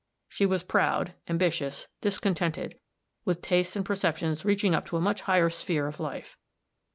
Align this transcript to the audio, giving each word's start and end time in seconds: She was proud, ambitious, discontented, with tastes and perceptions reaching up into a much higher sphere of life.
She 0.27 0.47
was 0.47 0.63
proud, 0.63 1.13
ambitious, 1.27 1.87
discontented, 2.01 2.79
with 3.23 3.43
tastes 3.43 3.75
and 3.75 3.85
perceptions 3.85 4.43
reaching 4.43 4.73
up 4.73 4.85
into 4.85 4.97
a 4.97 4.99
much 4.99 5.21
higher 5.21 5.51
sphere 5.51 5.85
of 5.85 5.99
life. 5.99 6.39